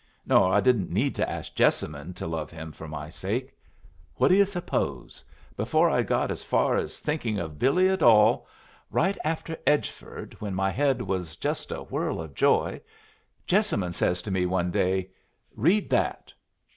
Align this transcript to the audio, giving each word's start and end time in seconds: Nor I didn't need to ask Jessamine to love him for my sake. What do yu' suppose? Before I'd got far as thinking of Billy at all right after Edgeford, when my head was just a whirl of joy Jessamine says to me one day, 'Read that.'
Nor 0.25 0.51
I 0.51 0.61
didn't 0.61 0.89
need 0.89 1.13
to 1.13 1.29
ask 1.29 1.53
Jessamine 1.53 2.15
to 2.15 2.25
love 2.25 2.49
him 2.49 2.71
for 2.71 2.87
my 2.87 3.07
sake. 3.07 3.53
What 4.15 4.29
do 4.29 4.35
yu' 4.35 4.45
suppose? 4.45 5.23
Before 5.55 5.91
I'd 5.91 6.07
got 6.07 6.35
far 6.39 6.75
as 6.75 6.97
thinking 6.99 7.37
of 7.37 7.59
Billy 7.59 7.87
at 7.87 8.01
all 8.01 8.47
right 8.89 9.15
after 9.23 9.55
Edgeford, 9.67 10.33
when 10.41 10.55
my 10.55 10.71
head 10.71 11.03
was 11.03 11.35
just 11.35 11.71
a 11.71 11.83
whirl 11.83 12.19
of 12.19 12.33
joy 12.33 12.81
Jessamine 13.45 13.91
says 13.93 14.23
to 14.23 14.31
me 14.31 14.47
one 14.47 14.71
day, 14.71 15.11
'Read 15.55 15.87
that.' 15.91 16.33